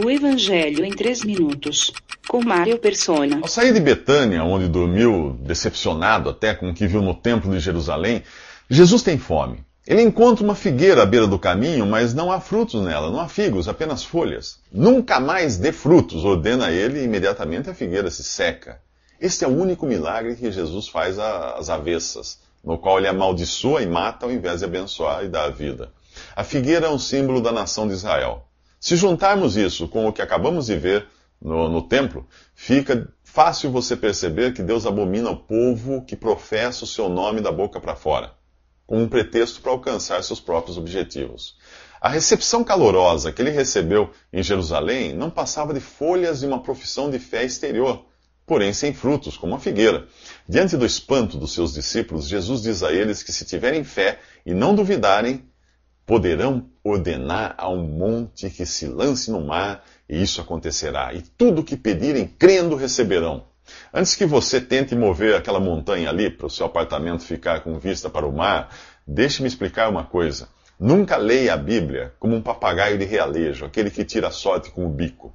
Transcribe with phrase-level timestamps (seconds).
[0.00, 1.92] O Evangelho em 3 minutos.
[2.28, 3.40] Com Mário Persona.
[3.42, 7.58] Ao sair de Betânia, onde dormiu, decepcionado até com o que viu no templo de
[7.58, 8.22] Jerusalém,
[8.70, 9.64] Jesus tem fome.
[9.84, 13.26] Ele encontra uma figueira à beira do caminho, mas não há frutos nela, não há
[13.26, 14.60] figos, apenas folhas.
[14.70, 18.80] Nunca mais dê frutos, ordena ele, e imediatamente a figueira se seca.
[19.20, 23.86] Este é o único milagre que Jesus faz às avessas, no qual ele amaldiçoa e
[23.88, 25.90] mata ao invés de abençoar e dar a vida.
[26.36, 28.44] A figueira é um símbolo da nação de Israel.
[28.80, 31.06] Se juntarmos isso com o que acabamos de ver
[31.40, 36.88] no, no templo, fica fácil você perceber que Deus abomina o povo que professa o
[36.88, 38.32] seu nome da boca para fora,
[38.86, 41.56] com um pretexto para alcançar seus próprios objetivos.
[42.00, 47.10] A recepção calorosa que ele recebeu em Jerusalém não passava de folhas de uma profissão
[47.10, 48.04] de fé exterior,
[48.46, 50.06] porém sem frutos, como a figueira.
[50.48, 54.54] Diante do espanto dos seus discípulos, Jesus diz a eles que se tiverem fé e
[54.54, 55.47] não duvidarem,
[56.08, 61.12] poderão ordenar a um monte que se lance no mar, e isso acontecerá.
[61.12, 63.44] E tudo o que pedirem, crendo, receberão.
[63.92, 68.08] Antes que você tente mover aquela montanha ali para o seu apartamento ficar com vista
[68.08, 68.74] para o mar,
[69.06, 70.48] deixe-me explicar uma coisa.
[70.80, 74.90] Nunca leia a Bíblia como um papagaio de realejo, aquele que tira sorte com o
[74.90, 75.34] bico.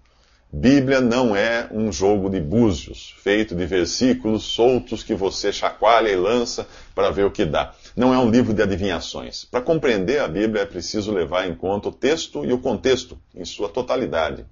[0.55, 6.15] Bíblia não é um jogo de búzios, feito de versículos soltos que você chacoalha e
[6.15, 7.73] lança para ver o que dá.
[7.97, 9.45] Não é um livro de adivinhações.
[9.45, 13.43] Para compreender a Bíblia é preciso levar em conta o texto e o contexto em
[13.43, 14.45] sua totalidade.